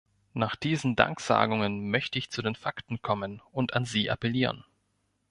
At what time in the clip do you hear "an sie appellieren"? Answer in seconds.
3.75-4.63